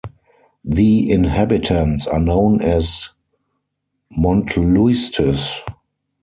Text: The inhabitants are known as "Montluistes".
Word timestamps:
The 0.65 1.11
inhabitants 1.11 2.07
are 2.07 2.19
known 2.19 2.59
as 2.59 3.09
"Montluistes". 4.17 5.61